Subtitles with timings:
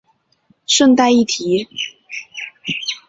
[0.65, 1.67] 顺带一提